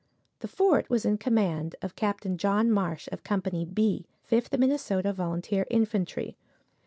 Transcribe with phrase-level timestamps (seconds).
[0.39, 2.25] The fort was in command of Capt.
[2.37, 6.35] John Marsh, of Company "B," Fifth Minnesota Volunteer Infantry.